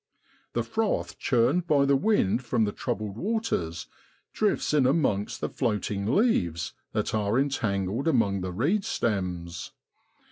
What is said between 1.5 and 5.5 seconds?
by the wind from the troubled waters, drifts in amongst the